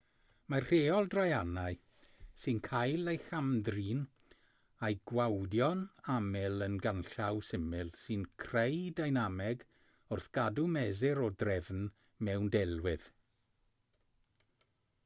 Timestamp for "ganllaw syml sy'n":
6.87-8.25